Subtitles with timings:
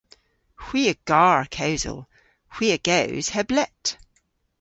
[0.63, 1.99] Hwi a gar kewsel.
[2.53, 3.85] Hwi a gews heb lett.